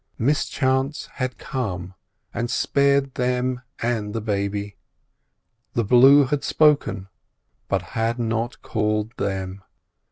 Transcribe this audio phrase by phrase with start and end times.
[0.17, 1.93] Mischance had come,
[2.33, 4.77] and spared them and the baby.
[5.73, 7.07] The blue had spoken,
[7.67, 9.61] but had not called them.